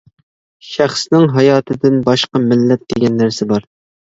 شەخسنىڭ 0.67 1.27
ھاياتىدىن 1.35 1.99
باشقا، 2.09 2.43
مىللەت 2.47 2.89
دېگەن 2.95 3.21
نەرسە 3.23 3.49
بار. 3.55 3.71